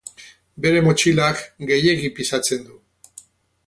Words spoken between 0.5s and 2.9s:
Bere motxilak gehiegi pisatzen du.